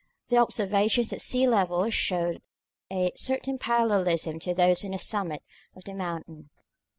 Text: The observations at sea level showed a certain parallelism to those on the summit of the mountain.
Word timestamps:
The 0.29 0.37
observations 0.39 1.13
at 1.13 1.21
sea 1.21 1.47
level 1.47 1.87
showed 1.91 2.41
a 2.91 3.11
certain 3.15 3.59
parallelism 3.59 4.39
to 4.39 4.53
those 4.55 4.83
on 4.83 4.89
the 4.89 4.97
summit 4.97 5.43
of 5.75 5.83
the 5.83 5.93
mountain. 5.93 6.49